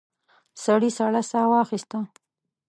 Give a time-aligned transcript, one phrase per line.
[0.63, 1.97] سړي سړه ساه واخيسته.